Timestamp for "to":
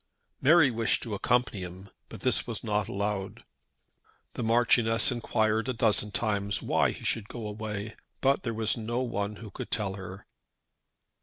1.03-1.13